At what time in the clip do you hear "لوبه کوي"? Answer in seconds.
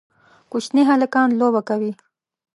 1.39-1.91